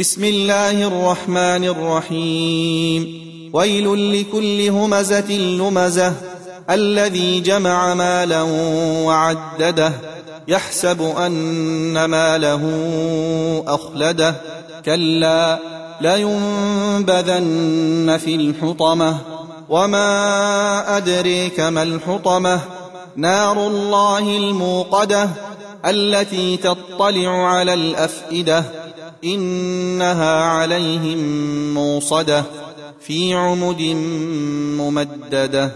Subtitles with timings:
[0.00, 3.20] بسم الله الرحمن الرحيم.
[3.52, 6.12] ويل لكل همزة لمزة.
[6.70, 8.42] الذي جمع مالا
[9.04, 9.92] وعدده.
[10.48, 12.62] يحسب أن ماله
[13.66, 14.34] أخلده.
[14.84, 15.58] كلا
[16.00, 17.40] لينبذن
[18.24, 19.18] في الحطمة.
[19.68, 22.60] وما أدريك ما الحطمة.
[23.16, 25.28] نار الله الموقدة.
[25.86, 28.64] التي تطلع على الأفئدة
[29.24, 31.18] إنها عليهم
[31.74, 32.44] موصدة
[33.00, 33.82] في عمد
[34.78, 35.72] ممددة.